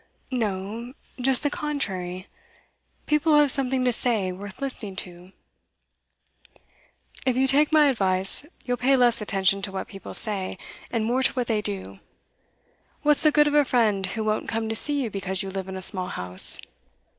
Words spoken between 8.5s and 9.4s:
you'll pay less